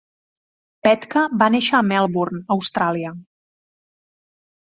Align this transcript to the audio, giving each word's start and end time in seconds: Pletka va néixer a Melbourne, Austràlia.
Pletka 0.85 1.25
va 1.41 1.49
néixer 1.55 1.75
a 1.79 1.81
Melbourne, 1.89 2.41
Austràlia. 2.57 3.13